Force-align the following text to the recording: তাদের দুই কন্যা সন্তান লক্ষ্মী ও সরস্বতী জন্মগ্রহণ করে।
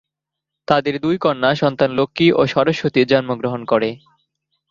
তাদের 0.67 0.95
দুই 1.01 1.15
কন্যা 1.17 1.51
সন্তান 1.55 1.89
লক্ষ্মী 1.91 2.27
ও 2.31 2.41
সরস্বতী 2.53 3.01
জন্মগ্রহণ 3.11 3.61
করে। 3.65 3.89